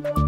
[0.00, 0.21] 关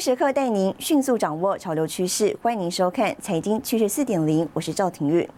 [0.00, 5.28] 时刻带您迅速掌握潮流趋势，欢迎您收看《财经趋势四点零》，我是赵廷玉。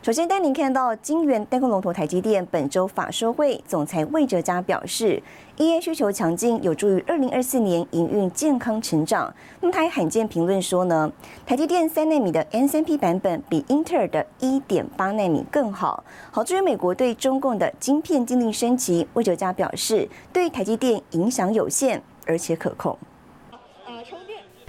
[0.00, 5.20] 首先带您看到晶圆代工龙头台积电本周法说会，总裁魏哲嘉表示
[5.56, 9.34] ，EA 需求强劲，有助于二零二四年营运健康成长。
[9.60, 11.10] 那么他还罕见评论说呢，
[11.44, 16.04] 台积电三纳米的 N 三 P 版本比英特尔的一点八纳米更好。
[16.30, 22.96] 好，至于美国对中共的晶片禁令升级，魏哲嘉表示，对台积电影响有限，而且可控。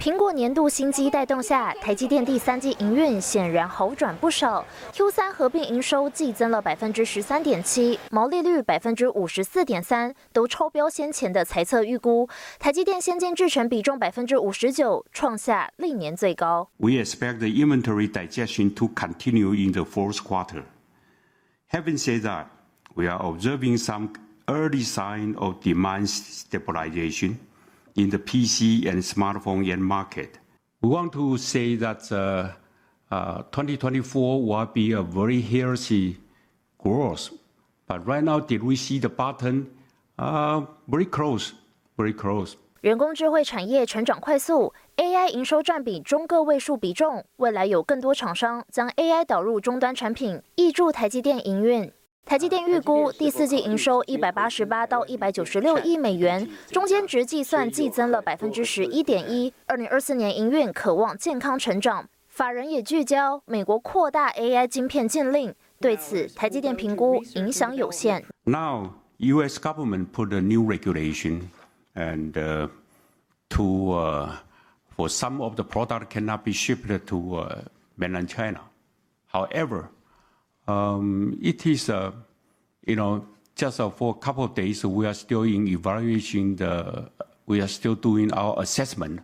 [0.04, 4.62] 苹果年度新机带动下，台积电第三季营运显然好转不少。
[4.92, 12.28] Q 三合并营收季增了百分之十三点七，毛利率百分之五十四点三，都超标先前的财测预估。
[12.58, 16.68] 台积电先进制程比重百分之五十九，创下历年最高。
[16.76, 20.64] We expect the inventory digestion to continue in the fourth quarter.
[21.70, 22.48] Having said that,
[22.94, 24.10] we are observing some
[24.48, 27.36] early sign of demand stabilization.
[27.95, 30.39] in the PC and smartphone end market.
[30.81, 32.51] We want to say that uh,
[33.11, 36.17] uh, 2024 will be a very healthy
[36.77, 37.29] growth.
[37.87, 39.67] But right now, did we see the button?
[40.17, 41.53] Uh, very close,
[41.97, 42.55] very close.
[42.81, 51.91] 人工智慧产业成长快速，AI 营收占比中个位数比重，未来有更多厂商将 AI 导入终端产品，挹注台积电营运。
[52.24, 59.52] 台积电预估第四季营收一百八十八到一百九十六亿美元，中间值计算季增了百分之十一点一。
[59.66, 62.08] 二零二四年营运渴望健康成长。
[62.28, 68.24] 法人也聚焦美国扩大 AI 晶片禁令，对此台积电评估影响有限。
[68.44, 69.60] Now U.S.
[69.60, 71.50] government put a new regulation
[71.94, 72.32] and
[73.50, 74.30] to
[74.96, 77.48] for some of the product cannot be shipped to
[77.96, 78.60] mainland China.
[79.30, 79.90] However.
[80.66, 82.12] Um, it is, uh,
[82.86, 86.56] you know, just uh, for a couple of days, we are still in evaluation.
[86.56, 87.10] The
[87.46, 89.20] we are still doing our assessment,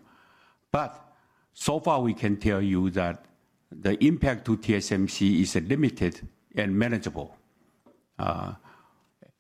[0.70, 1.14] but
[1.54, 3.24] so far we can tell you that
[3.72, 7.36] the impact to TSMC is limited and manageable.
[8.18, 8.54] Uh,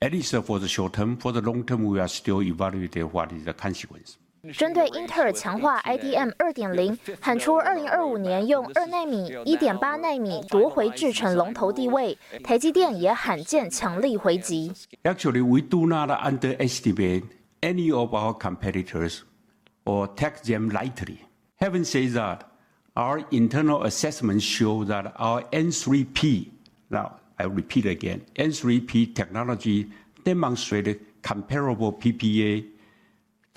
[0.02, 1.18] at least for the short term.
[1.18, 4.16] For the long term, we are still evaluating what is the consequence.
[4.54, 14.72] 针对英特尔强化 IDM 二点零，喊出二零二五年用二纳米、一点八纳米夺回制程龙头地位，台积电也罕见强力回击。
[15.02, 17.24] Actually, we do not underestimate
[17.60, 19.18] any of our competitors
[19.84, 21.18] or take them lightly.
[21.58, 22.38] Having said that,
[22.94, 26.46] our internal assessments show that our N3P,
[26.88, 29.90] now I repeat again, N3P technology
[30.24, 32.64] demonstrated comparable PPA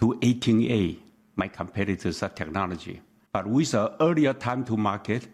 [0.03, 0.97] to 18A,
[1.37, 2.99] my competitors' are technology.
[3.31, 5.29] But with an earlier time to market,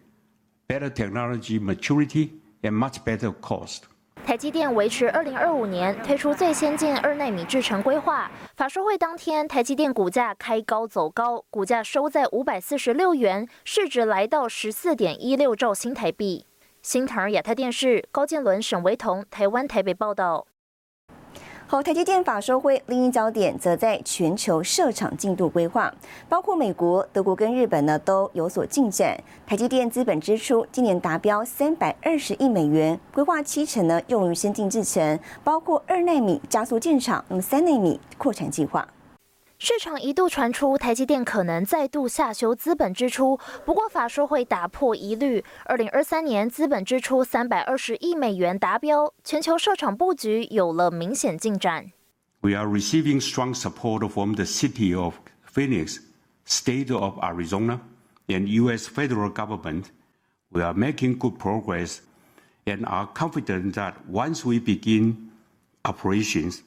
[0.68, 2.30] better technology maturity,
[2.62, 3.86] and much better cost.
[4.24, 8.30] 台积电维持二零二五年推出最先进二纳米制程规划。
[8.56, 16.46] 法说会当天，台积电股价开高走高，股价收在五百四十六元，市值来到十四点一六兆新台币。
[16.84, 20.46] 新唐亚太电视高建伦、沈维彤，台湾台北报道。
[21.72, 25.94] 好，台积电法收会另一焦点则在全球设厂进度规划，
[26.28, 29.16] 包括美国、德国跟日本呢都有所进展。
[29.46, 38.88] 台积电资本支出今年达标三百二十亿美元，规划七成呢用于先进制程，包括二纳米加速建厂，那么三纳米扩产计划。
[39.62, 45.44] 市场一度传出台积电可能再度下修资本支出，不过法说会打破疑虑。
[45.66, 51.92] 二零二三年资本支出三百二十亿美元达标，全球设厂布局有了明显进展。
[52.40, 55.16] We are receiving strong support from the city of
[55.46, 55.98] Phoenix,
[56.48, 57.82] state of Arizona,
[58.28, 58.88] and U.S.
[58.88, 59.88] federal government.
[60.52, 61.98] We are making good progress
[62.64, 65.32] and are confident that once we begin
[65.84, 66.64] operations.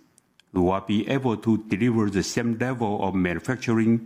[0.52, 4.00] We will be able to deliver the same level of manufacturing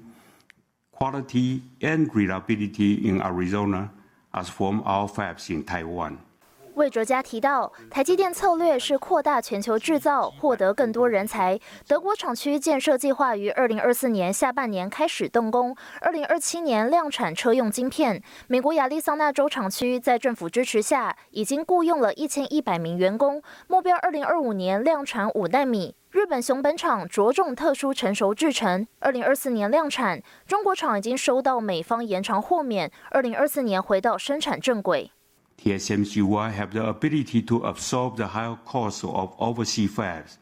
[0.93, 3.91] quality and reliability in Arizona
[4.33, 6.19] as from our fabs in Taiwan.
[6.75, 11.59] 魏哲嘉提到，台积电策略是扩大全球制造，获得更多人才。
[11.89, 18.23] 德国厂区建设计划于二零二四年下半年开始动工，二零二七年量产车用晶片。
[18.47, 25.95] 美国亚利桑那州厂区在政府支持下，已经雇佣了一千一百名员工，目标二零二五年量产五纳米。
[26.17, 30.23] 日本熊本厂着重特殊成熟制成，二零二四年量产。
[30.47, 35.11] 中国厂已经收到美方延长豁免，二零二四年回到生产正轨。
[35.63, 40.37] TSMC will have the ability to absorb the higher costs of overseas fabs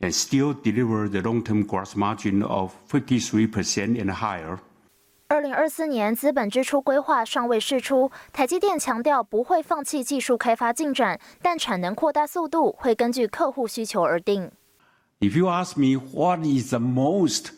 [0.00, 4.60] and still deliver the long-term gross margin of 53% and higher.
[5.28, 14.50] 二零二四年资本支出规划尚未释出，台积电强调不会放弃技术开发进展，但产能扩大速度会根据客户需求而定。
[15.18, 17.52] If you ask me what is the most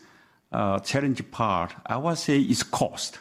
[0.49, 3.19] uh, challenging part, I would say it's cost.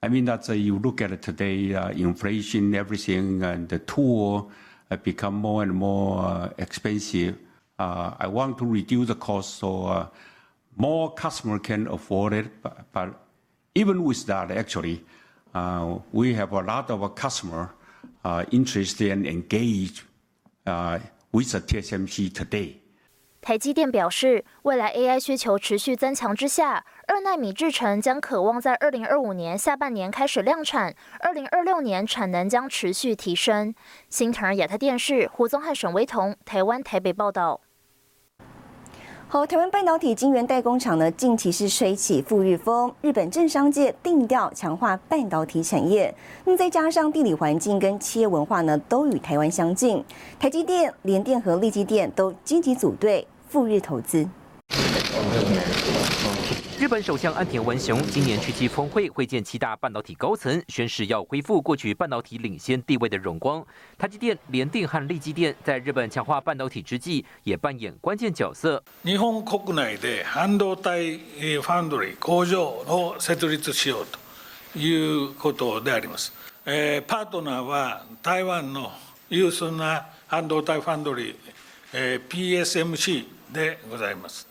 [0.00, 4.52] I mean that uh, you look at it today, uh, inflation, everything, and the tool
[4.92, 7.36] uh, become more and more uh, expensive.
[7.80, 10.08] Uh, I want to reduce the cost so
[10.76, 12.46] more customer can afford it,
[12.92, 13.24] but,
[13.74, 15.04] even with that, actually,
[16.10, 17.72] we have a lot of customer
[18.50, 20.02] interested and engaged
[21.32, 22.80] with the TSMC today.
[23.40, 33.74] 台积电表示，未来 AI 需求持续增强之下，二纳米制程将渴望在二零二五年下半年开始量产，二零二六年产能将持续提升。
[34.10, 37.60] 新唐亚太电视胡宗汉、沈威彤，台湾台北报道。
[39.30, 46.14] 好，台湾半导体晶圆代工厂呢，近期是吹起赴日风，日本政商界定调强化半导体产业。
[46.46, 50.02] 那么再加上地理环境跟企业文化呢，都与台湾相近，
[50.40, 54.26] 台积电、联电和立积电都积极组队赴日投资。
[56.79, 63.65] 日本首相安田文雄今年去期峰会会见七大半导体高层，宣誓要恢复过去半导体领先地位的荣光。
[63.97, 68.83] 台积电、联电和力积电在日本强化半导体之际，也扮演关键角色。
[69.03, 71.19] 日本国内で半導体
[71.61, 74.05] ファンドリー工場を設立しよう
[74.73, 76.33] ということであります。
[76.65, 78.91] パートナーは台湾の
[79.29, 84.46] 有数な半導体ファンドリー PSMC でございます。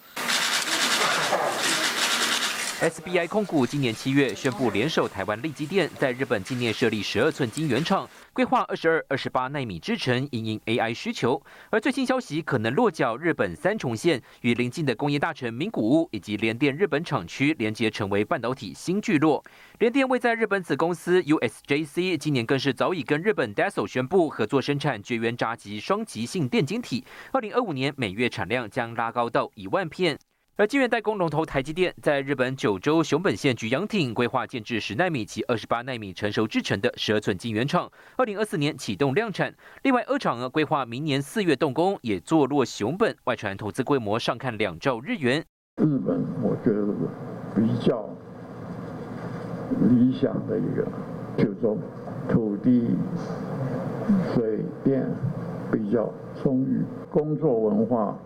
[2.79, 11.41] SBI 控股今年七月宣布联手台湾利基电，在日本境内设立十二寸晶圆厂，规划二十二、二十八纳米制程，应应 AI 需求。
[11.71, 19.43] 而最新消息可能落脚日本三重县，与邻近的工业大城名古屋以及联电日本厂区连接，成为半导体新聚落。
[19.79, 30.19] 联电位在日本子公司 USJC，今年更是早已跟日本 Dassault 宣布合作生产绝缘闸极双极性电晶体，二零二五年每月产量将拉高到一万片。
[30.59, 39.53] 而晶圆代工龙头台积电在日本九州熊本县菊阳町规划建制十纳米及二十八纳米成熟制成的十二寸晶圆厂，二零二四年启动量产。
[39.83, 45.45] 另外，二厂呢规划明年四月动工，也坐落熊本，外传投资规模上看两兆日元。
[45.75, 46.87] 日本我觉得
[47.55, 48.09] 比较
[49.87, 50.87] 理想的一个
[51.37, 51.77] 九州，
[52.27, 52.87] 土地、
[54.33, 55.07] 水电
[55.71, 56.11] 比较
[56.41, 58.17] 充裕，工作文化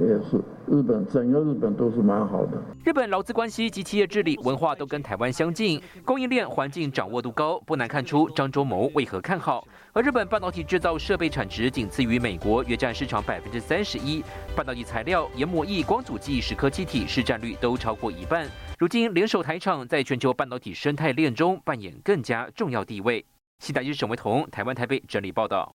[0.00, 0.42] 也是。
[0.66, 2.62] 日本整个日本都是蛮好的。
[2.84, 9.66] 日本劳资关系及企业治理文化都跟台湾相近，供应链环境掌握度高，不难看出张忠谋为何看好。
[9.94, 14.22] 而日本半导体制造设备产值仅次于美国，约占市场百分之三十一。
[14.54, 18.46] 半导体材料、研磨液、光阻剂、蚀刻气体市占率都超过一半。
[18.78, 23.24] 如今联手台厂，在全球半导体生态链中扮演更加重要地位。
[23.60, 25.74] 西大日沈维彤，台湾台北整理报道。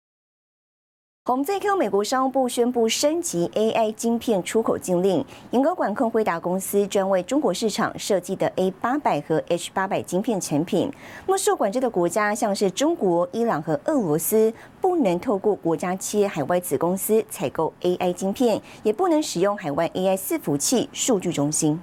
[1.27, 10.91] 我们再看，美国商务部宣布升级 AI 晶片出口禁令，严格管控辉达公司专为中国市场设计的 A 八百和 H 八百晶片产品。
[11.27, 21.81] 那么受管制的国家像是中国、伊朗和俄罗斯，不能透过国家企业海外子公司采购 AI 晶片，也不能使用海外 AI 伺服器数据中心。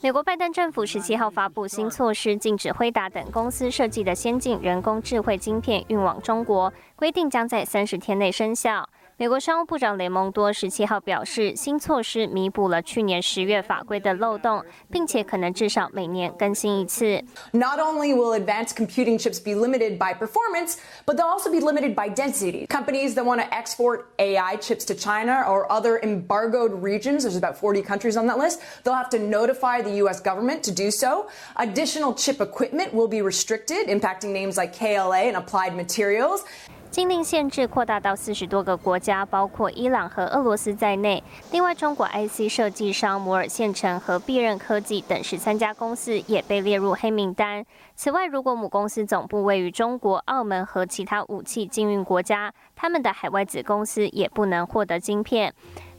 [0.00, 8.88] 美国拜登政府十七号发布新措施，禁止辉达等公司设计的先进人工智慧晶片运往中国，规定将在三十天内生效。
[9.19, 17.21] 美国商务部长雷蒙多十七号表示，新措施弥补了去年十月法规的漏洞，并且可能至少每年更新一次。
[17.51, 22.07] Not only will advanced computing chips be limited by performance, but they'll also be limited by
[22.07, 22.65] density.
[22.67, 27.57] Companies that want to export AI chips to China or other embargoed regions, there's about
[27.57, 30.21] 40 countries on that list, they'll have to notify the U.S.
[30.21, 31.27] government to do so.
[31.57, 36.45] Additional chip equipment will be restricted, impacting names like KLA and Applied Materials.
[36.94, 41.20] 禁令限制扩大到四十多个国家，包括伊朗和俄罗斯在内。
[41.50, 47.66] 另外，中国 IC 设计商摩尔线城和必任科技等十三家公司也被列入黑名单。
[47.96, 55.52] 此外，如果母公司总部位于中国、澳门和其他武器禁运国家，他们的海外子公司也不能获得晶片。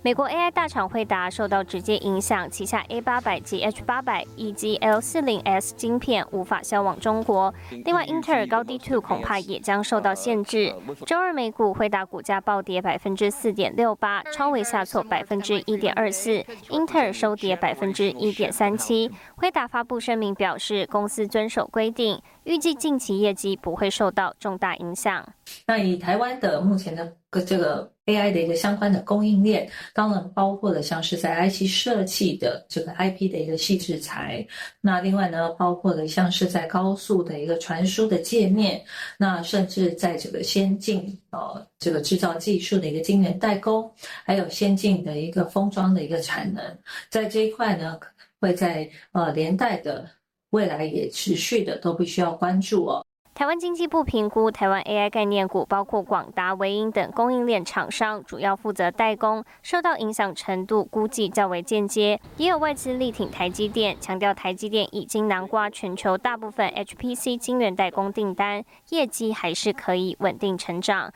[0.05, 7.51] 美国 AI 大厂惠达受到直接影响，旗下 A 八百及 H 八百以及 L 四零 S 晶片无法销往中国。
[7.85, 10.71] 另外，英特尔高低 Two 恐怕也将受到限制。
[11.07, 19.09] 周二美股惠达股价暴跌百分之四点六八，超微下挫百分之一点二四，英特尔收跌百分之一点三七。
[19.38, 25.27] 惠达发布声明表示，公司遵守规定，预计近期业绩不会受到重大影响。
[25.65, 27.13] 那以台湾的目前的。
[27.41, 34.45] 这个 AI 的一个相关的供应链，当然包括了像是在 IC 设计的这个 IP 的一个细制材，
[34.81, 38.83] 那另外呢，包括了像是在高速的一个传输的界面，
[39.17, 43.91] 那甚至在这个先进呃这个制造技术的一个晶圆代工，
[44.23, 46.63] 还有先进的一个封装的一个产能，
[47.09, 47.99] 在这一块呢，
[48.39, 50.07] 会在呃连带的
[50.51, 53.05] 未来也持续的都必须要关注哦。
[53.35, 62.17] 台湾经济部评估，台湾 AI 概念股包括广达、维英等供应链厂商，主要负责代工，受到影响程度估计较为间接。
[62.37, 71.11] 也有外资力挺台积电，强调台积电已经囊括全球大部分 HPC 晶圆代工订单，业绩还是可以稳定成长。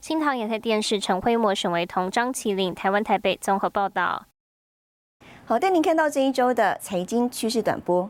[0.00, 4.26] 新唐也在电视陈辉模沈维同张麒麟台湾台北综合报道。
[5.44, 8.08] 好，带您看到这一周的财经趋势短波。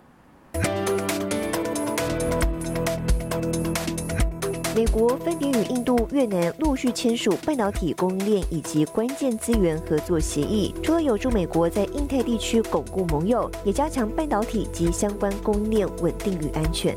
[4.75, 16.93] 美国分别与印度、越南陆续签署半导体供应链以及关键资源合作协议，除了有助美国在印太地区巩固盟友，也加强半导体及相关供应链稳定与安全。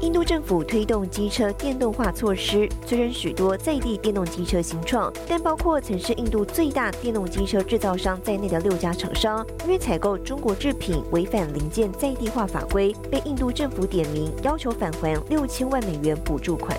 [0.00, 16.78] 印度政府推动机车电动化措施，催生许多在地电动机车新创，但包括曾是印度最大电动机车制造商在内的六家厂商，因为采购中国制品违反零件在地化法规，被印度政府点名，要求返还六千万美元补助款。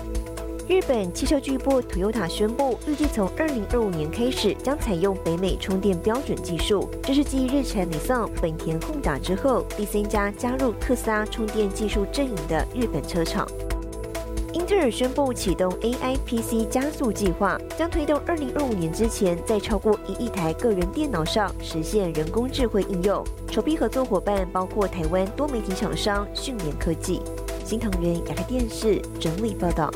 [0.70, 6.88] 日本汽车巨擘 Toyota 宣布，预计从二零二五年开始将采用北美充电标准技术。
[7.02, 13.44] 这是继日产、尼桑、本田、Honda 之后，第三家加入特斯拉充电技术阵营的日本车厂。
[14.52, 23.24] 英特尔宣布启动 AI PC 加速计划，将推动二零二五年之前，在超过一亿台个人电脑上实现人工智慧应用。
[23.50, 27.20] 首批合作伙伴包括台湾多媒体厂商讯联科技。
[27.64, 29.90] 新唐人亚太电视整理报道。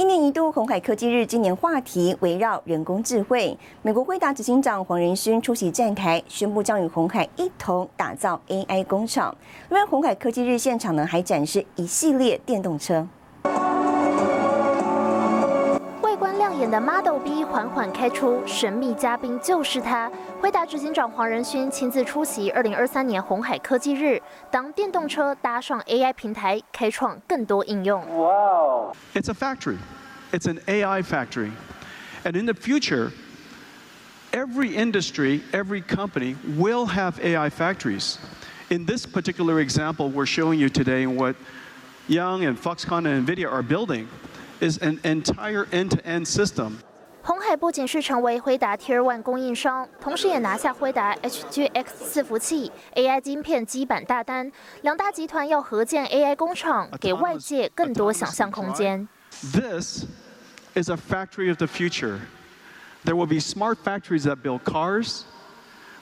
[0.00, 3.54] 一年一度红海科技日，今年话题围绕人工智慧。
[3.82, 9.36] 美国辉达执行长黄仁勋出席站台，宣布将与红海一同打造 AI 工厂。
[9.68, 13.06] 另外，红海科技日现场呢，还展示一系列电动车。
[16.59, 20.11] 外观亮眼的 Model B 缓缓开出，神秘嘉宾就是他。
[20.41, 24.21] 辉达执行长黄仁勋亲自出席二零二三年红海科技日，
[24.51, 28.05] 当电动车搭上 AI 平台，开创更多应用。
[28.07, 28.93] Wow!
[29.13, 29.77] It's a factory.
[30.33, 31.51] It's an AI factory.
[32.25, 33.11] And in the future,
[34.33, 38.17] every industry, every company will have AI factories.
[38.69, 41.35] In this particular example, we're showing you today what
[42.07, 44.09] Young and Foxconn and NVIDIA are building
[44.59, 46.77] is an entire end-to-end system.
[47.21, 54.51] 红海不仅是成为辉达 Tier One 供应商，同时也拿下辉达 HGX 伺服器、AI 晶片基板大单。
[54.83, 59.07] 两大集团要合建 AI 工厂，给外界更多想象空间。
[59.51, 60.05] This
[60.75, 62.19] is a factory of the future.
[63.03, 65.23] There will be smart factories that build cars.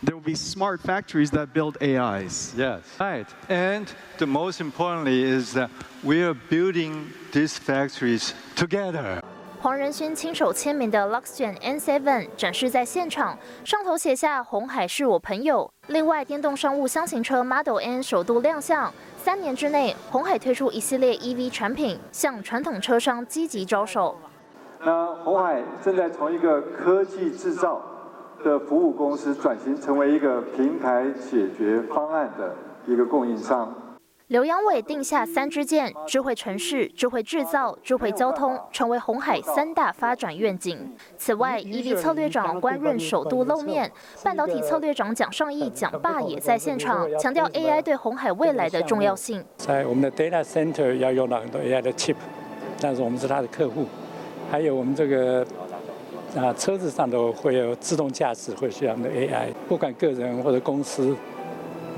[0.03, 2.53] There will be smart factories that build AIs.
[2.57, 3.27] Yes, right.
[3.47, 5.69] And the most importantly is that
[6.03, 9.20] we are building these factories together.
[9.60, 15.68] 黄仁勋亲手签名的 Luxgen N7 展示在现场，上头写下“红海是我朋友”。
[15.88, 18.92] 另外，电动商务箱型车 Model N 首度亮相。
[19.16, 24.16] 三年之内，红海推出一系列 EV 产品，向传统车商积极招手。
[24.80, 27.82] 那红海正在从一个科技制造
[28.44, 32.54] 的服务公司转型成为一个平台解决方案的
[32.86, 33.74] 一个供应商。
[34.28, 40.94] 刘阳伟定下三支箭：智慧城市、智慧制造、智慧交通，成为红海三大发展愿景。
[41.16, 43.90] 此外，EV 策略长关润首度露面，
[44.22, 49.42] 半导体策略长蒋尚义、蒋爸也在现场，强调 AI 对红海未来的重要性。
[49.56, 52.16] 在我们的 data center 要用到很多 AI 的 chip，
[52.82, 53.86] 但是我们是他的客户。
[54.50, 55.42] 还有我们这个
[56.36, 61.16] 啊车子上都会有自动驾驶会需要的 AI，不管个人或者公司，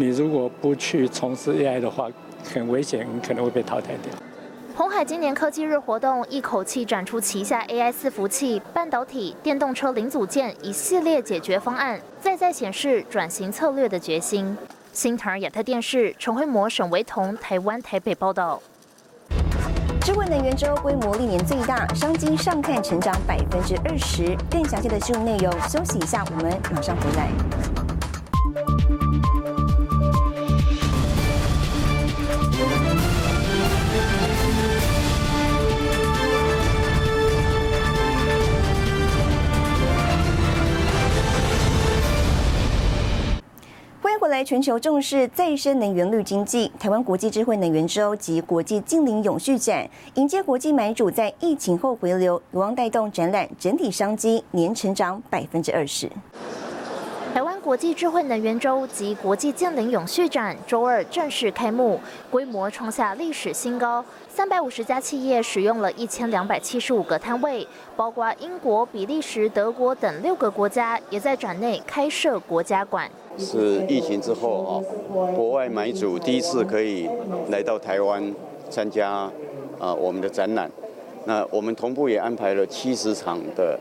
[0.00, 2.08] 你如果不去从事 AI 的话，
[2.42, 4.10] 很危险，可能会被淘汰掉。
[4.74, 14.56] 红海今年科技日活动一口气展出旗下 AI 伺服器、半导体、电动车零组件一系列解决方案，再再显示转型策略的决心。
[14.90, 18.62] 新唐亚特电视陈慧模、沈维彤，台湾台北报道。
[20.00, 24.34] 智慧能源周规模历年最大，商机上看成长百分之二十。
[24.50, 27.89] 更详细的新闻内容，休息一下，我们马上回来。
[44.50, 56.10] 全球重视再生能源绿经济，台湾国际智慧能源周及国际近邻永续展迎接国际买主在疫情后回流，有望带动展览整体商机年成长百分之二十。
[57.32, 67.64] 台湾国际智慧能源周及国际近邻永续展周二正式开幕，规模创下历史新高，三百五十家企业使用了一千两百七十五个摊位，
[67.94, 73.08] 包括英国、比利时、德国等六个国家也在展内开设国家馆。
[73.38, 74.70] 是疫情之后啊，
[75.34, 77.08] 国外买主第一次可以
[77.50, 78.34] 来到台湾
[78.68, 79.30] 参加
[79.78, 80.70] 啊我们的展览。
[81.26, 83.78] 那我们同步也安排了七十场的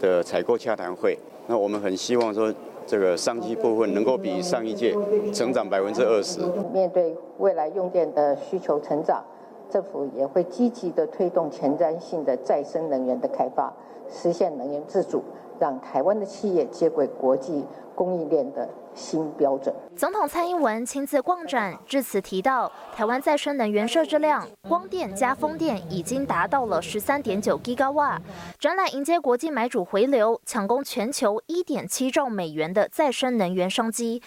[0.00, 1.16] 的采购洽谈会。
[1.46, 2.52] 那我们很希望说，
[2.86, 4.94] 这个商机部分能够比上一届
[5.32, 6.40] 成长百分之二十。
[6.72, 9.24] 面对未来用电的需求成长，
[9.70, 13.72] 政府也会积极的推动前瞻性的再生能源的开发，
[14.10, 15.22] 实现能源自主，
[15.58, 17.64] 让台湾的企业接轨国际。
[17.98, 19.74] 供应链的新标准。
[19.96, 28.22] 总统蔡英文亲自逛展，致辞提到，台湾再生能源设置量，光电加风电已经达到了十三点九 g 瓦。
[28.60, 34.22] 展览迎接国际买主回流，抢攻全球一点七兆美元的再生能源商机。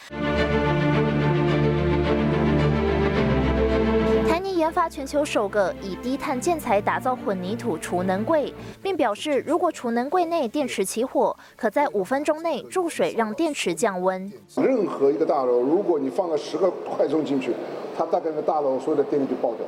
[4.61, 14.31] 研发全球首个以低碳建材打造混凝土储能柜，并表示，如果储能柜内电池起火，可在五分钟内注水让电池降温。
[14.57, 17.55] 任何一个大楼，如果你放了十个快充进去，
[17.97, 19.65] 它大概那大楼所有的电力就爆掉，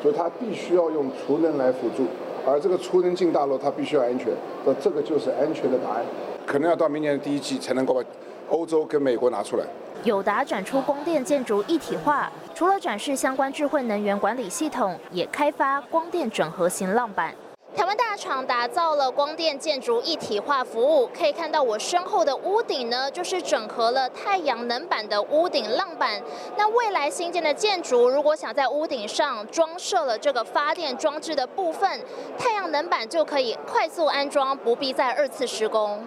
[0.00, 2.06] 所以它必须要用储能来辅助。
[2.46, 4.28] 而这个储能进大楼，它必须要安全，
[4.64, 6.04] 那这个就是安全的答案。
[6.46, 8.00] 可能要到明年的第一季才能够把
[8.48, 9.64] 欧洲跟美国拿出来。
[10.04, 17.34] 友达展出光电建筑一体化，除了展示相关智慧能源管理系统，也开发光电整合型浪板。
[17.76, 26.20] 台湾大厂打造了光电建筑一体化服务，可以看到我身后的屋顶呢，就是整合了太阳能板的屋顶浪板。
[26.56, 32.00] 那未来新建的建筑，如果想在屋顶上装设了这个发电装置的部分，
[32.36, 36.04] 太阳能板就可以快速安装，不必再二次施工。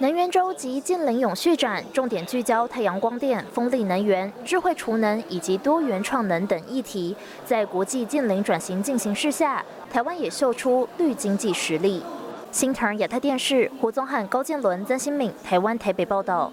[0.00, 7.14] 能源周及近邻永续展重点聚焦太阳光电、风力能源、智慧储能以及多元创能等议题。
[7.44, 12.02] 在国际近邻转型进行式下，台湾也秀出绿经济实力。
[12.50, 16.50] 新唐亚太电视胡宗汉、高建伦、曾新敏，台湾台北报道。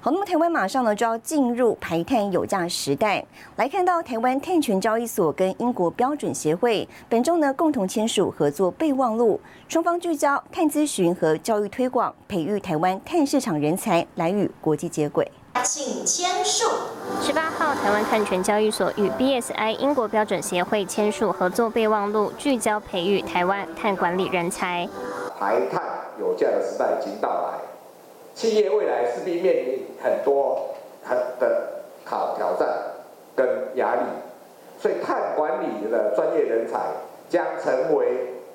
[0.00, 3.24] 好，那么台湾马上呢就要进入排碳有价时代。
[3.56, 15.28] 来看到台湾碳权交易所跟英国标准协会本周呢共同签署合作备忘录，双方聚焦碳咨询和教育推广，培育台湾碳市场人才，来与国际接轨。
[15.64, 16.70] 请签署。
[17.20, 24.88] 十八号，台湾碳权交易所与 BSI 英国标准协会签署合作备忘录，聚焦培育台湾碳管理人才。
[25.36, 25.82] 排碳
[26.20, 27.58] 有价的时代已经到来。
[28.38, 30.68] 企业未来势必面临很多
[31.02, 32.68] 很的挑挑战
[33.34, 34.02] 跟压力，
[34.80, 36.78] 所以碳管理的专业人才
[37.28, 38.06] 将成为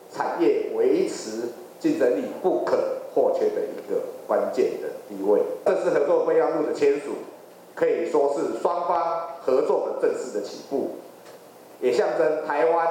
[0.10, 1.50] 产业维持
[1.82, 2.78] 竞争力不可
[3.13, 5.41] 或缺的一个关键的地位。
[5.65, 7.15] 这次合作备忘录的签署，
[7.76, 10.91] 可以说是双方合作的正式的起步，
[11.82, 12.88] 也象征台湾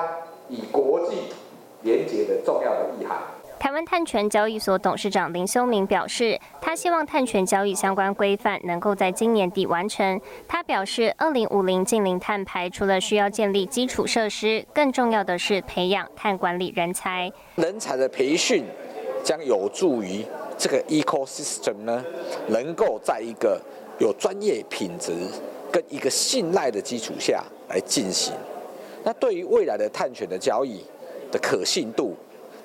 [0.50, 1.32] 以国际
[1.80, 3.18] 连结的重要的意涵。
[3.62, 10.20] 台湾碳权交易所董事长林修明表示，他希望碳权交易相关规范能够在今年底完成。
[10.48, 17.30] 他表示，二零五零近零碳排除了需要建立基础设施，更重要的是培养碳管理人才。
[17.54, 18.64] 人才的培训
[19.22, 20.24] 将有助于
[20.58, 22.04] 这个 ecosystem 呢，
[22.48, 23.62] 能够在一个
[24.00, 25.12] 有专业品质
[25.70, 28.34] 跟一个信赖的基础下来进行。
[29.04, 30.82] 那对于未来的碳权的交易
[31.30, 32.16] 的可信度。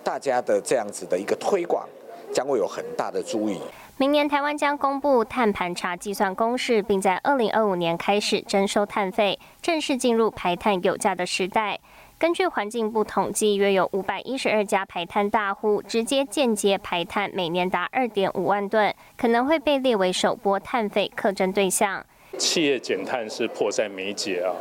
[0.07, 1.85] 大家的这样子的一个推广，
[2.31, 3.59] 将会有很大的注意。
[3.97, 11.77] 明年台湾将公布碳盘查计算公式，并在二零二五年开始征收碳费，正式进入排碳有价的时代。
[12.17, 22.01] 根据环境部统计，约有五百一十二家排碳大户，直接间接排碳每年达二点五万吨，可能会被列为首波碳费课征对象。
[22.37, 24.55] 企业减碳是迫在眉睫啊，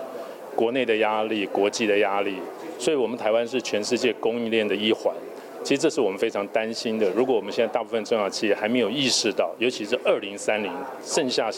[0.57, 2.39] 国内的压力，国际的压力，
[2.81, 5.15] 所以我们台湾是全世界供应链的一环。
[5.67, 7.11] 其实这是我们非常担心的。
[7.11, 11.51] 如果我们现在大部分中小企业还没有意识到，尤其是二零三零，剩下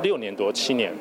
[0.00, 0.92] 六年多七年，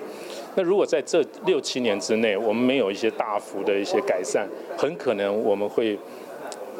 [0.56, 5.96] 那如果在这六七年之内，我们没有一些大幅的一些改善，很可能我们会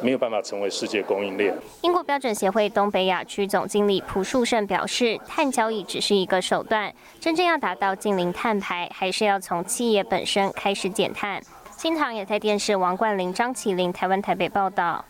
[0.02, 1.56] 没有办法成为世界供应链。
[1.82, 11.40] 英国标准协会东北亚区总经理蒲树胜表示，碳交易只是一个手段，真正要达到近零碳排，还是要从企业本身开始减碳。
[11.78, 15.04] 新唐也在电视王冠霖、张启林台湾台北报道。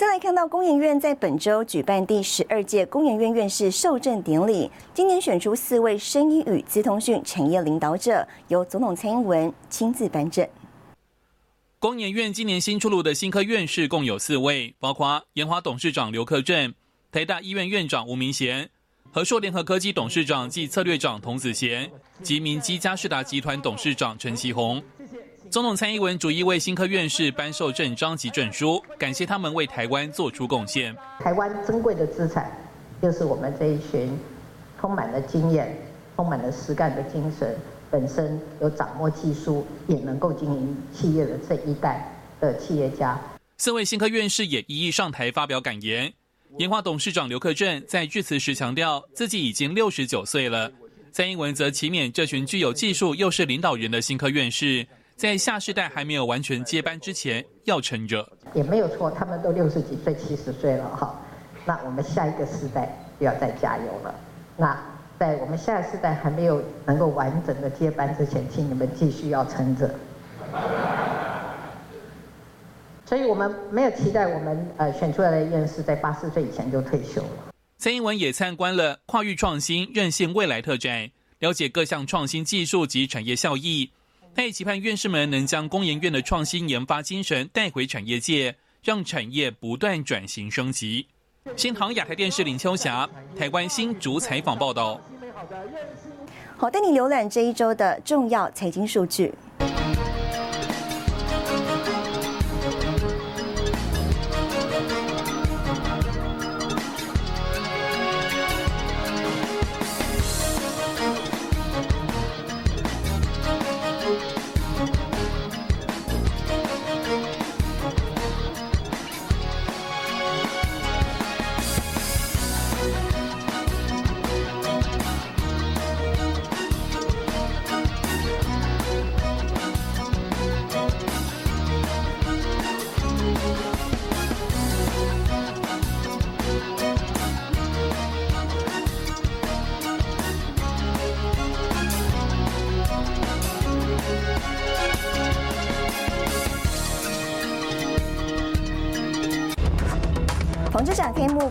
[0.00, 10.48] 再来看到工研院在本周举办第十二届工研院院士授证典礼，今年选出四位声音与资通讯产业领导者，由总统蔡英文亲自颁证。
[11.78, 16.72] 工研院今年新出炉的新科院士共有四位，包括研华董事长刘克正、
[17.12, 18.70] 台大医院院长吴明贤、
[19.12, 21.90] 和硕联合科技董事长暨策略长童子贤
[22.22, 24.82] 及明基嘉士达集团董事长陈其宏。
[25.50, 30.94] 总统蔡英文逐一为新科院士颁授证章及证书，感谢他们为台湾做出贡献。
[31.18, 32.48] 台湾珍贵的资产，
[33.02, 34.16] 就是我们这一群
[34.80, 35.76] 充满了经验、
[36.14, 37.58] 充满了实干的精神，
[37.90, 43.20] 本身有掌握技术，也能够经营企业的这一代的企业家。
[43.58, 46.12] 四位新科院士也一一上台发表感言。
[46.58, 50.70] 研华董事长刘克正在致辞时强调，自己已经六十九岁了。
[51.10, 54.86] 蔡英文则启勉这群具有技术又是领导人的新科院士。
[55.20, 59.10] 在下世代还没有完全接班之前，要撑着也没有错。
[59.10, 61.14] 他们都六十几岁、七十岁了哈，
[61.66, 64.14] 那我们下一个世代就要再加油了。
[64.56, 64.82] 那
[65.18, 69.94] 在我们下一世代还没有能够完整的接班之前，请你们继续要撑着。
[73.04, 77.52] 所以我们没有期待我们呃选出来的院士在八十岁以前就退休了。
[77.76, 83.90] 蔡英文也参观了跨域创新韧性未来特展，了解各项创新技术及产业效益。
[84.34, 91.06] 他也期盼院士们能将工研院的创新研发精神带回产业界，让产业不断转型升级。
[91.56, 95.00] 新唐亚太电视林秋霞，台湾新竹采访报道。
[96.56, 99.32] 好，带你浏览这一周的重要财经数据。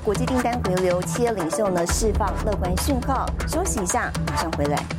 [0.03, 3.25] 国际订单回流，企业领袖呢释放乐观讯号。
[3.47, 4.98] 休息一下，马上回来。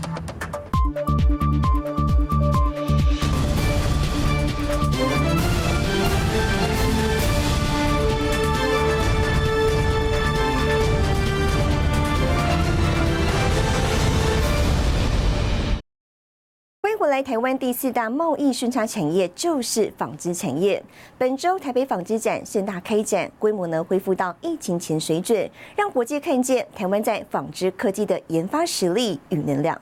[17.31, 20.83] 台湾第四大贸易顺差产业就是纺织产业。
[21.17, 29.81] 本周台北纺织展盛大开展，规模呢恢复到疫情前水准，让国际看见台湾在纺织科技的研发实力与能量。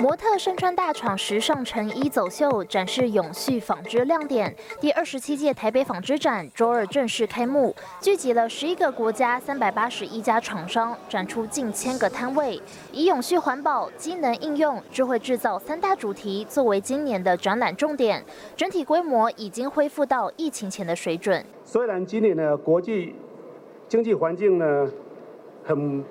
[0.00, 4.54] 模特身穿大厂时尚成衣走秀，展示永续纺织亮点。
[4.80, 12.60] 第二十七届台北纺织展周二正式开幕，聚集了十一个国家三百八十一家厂商，展出近千个摊位，
[12.92, 18.24] 以永续环保、机能应用、智慧制造三大主题作为今年的展览重点。
[18.54, 21.44] 整体规模已经恢复到疫情前的水准。
[21.64, 23.16] 虽然今年的国际
[23.88, 24.88] 经济环境呢
[25.64, 26.04] 很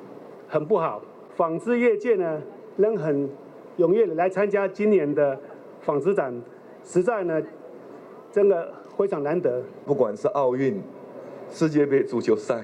[0.50, 1.02] 很不好，
[1.38, 2.42] 纺织业界呢
[2.76, 3.30] 仍很。
[3.78, 5.40] 踊跃的来参加今年的
[5.82, 6.34] 纺织展，
[6.84, 7.42] 实在呢，
[8.32, 9.62] 真的非常难得。
[9.86, 10.82] 不管是奥运、
[11.52, 12.64] 世界杯足球赛，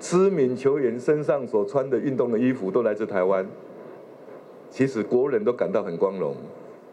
[0.00, 3.46] 知名球员身上所穿的运动的衣服都来自台湾。
[4.70, 6.34] 其实国人都感到很光荣，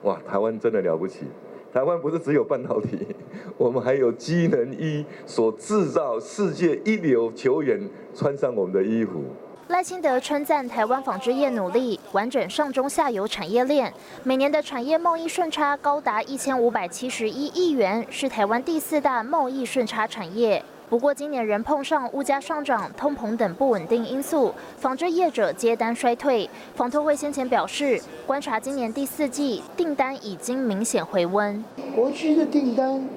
[0.03, 1.25] 哇，台湾真的了不起！
[1.73, 3.07] 台湾不是只有半导体，
[3.57, 7.79] 我们还有机能衣所制造世界一流球员
[8.13, 9.23] 穿上我们的衣服。
[9.71, 20.61] 赖清德称赞台湾纺织业努力完整上中下游产业链，每年的产业贸易顺差高达一千五百七十一亿元，是台湾第四大贸易顺差产业。
[20.89, 26.49] 不过今年仍碰上物价上涨、通膨等不稳定因素，纺织业者接单衰退。
[26.75, 31.63] 纺托会先前表示，观察今年第四季订单已经明显回温。
[31.95, 33.07] 国区的订单，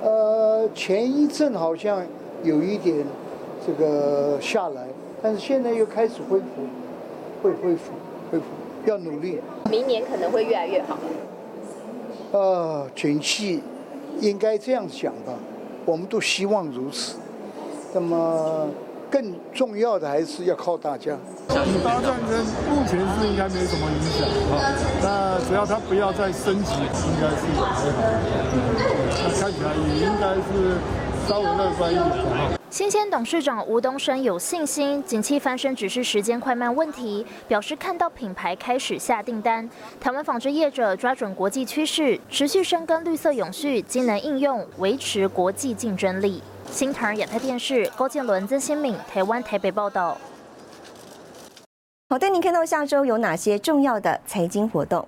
[0.00, 2.00] 呃，前一阵好像
[2.44, 3.04] 有一点
[3.66, 4.86] 这个下来。
[5.22, 6.46] 但是现在又开始恢复，
[7.42, 7.92] 会恢复，
[8.30, 8.44] 恢复，
[8.86, 9.38] 要努力。
[9.70, 10.96] 明年可能会越来越好。
[12.32, 13.62] 呃，景气
[14.20, 15.34] 应该这样讲吧，
[15.84, 17.16] 我们都希望如此。
[17.92, 18.68] 那么
[19.10, 21.12] 更重要的还是要靠大家。
[21.50, 22.38] 以巴战争
[22.70, 24.52] 目前是应该没什么影响哈，
[25.02, 27.82] 那只要它不要再升级，应该是还好。
[29.22, 30.78] 那看起来也应该是
[31.28, 32.50] 稍微乐观一点的哈。
[32.70, 39.68] 新鲜董事长吴东升有信心，景气翻身只是时间快慢问题，表示看到品牌开始下订单。
[40.00, 46.40] 台湾纺织业者抓准国际趋势，持续深耕绿色永续、机能应用，维持国际竞争力。
[46.70, 50.16] 新唐亚太电视高建伦、曾新敏，台湾台北报道。
[52.08, 55.06] 好，带您看到下周有哪些重要的财经活动。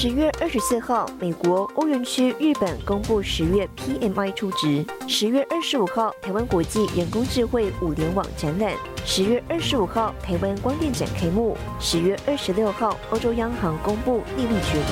[0.00, 4.86] 十月二十四号，美国、欧元区、日本公布十月 PMI 初值。
[5.08, 8.72] 十月二十五号，台湾国际人工智慧物联网展览。
[9.04, 11.56] 十月二十五号，台湾光电展开幕。
[11.80, 14.84] 十月二十六号，欧洲央行公布利率决议。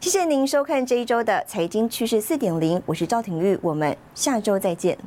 [0.00, 4.98] 谢谢您收看这一周的财经趋势四点零，我是赵廷玉，我们下周再见。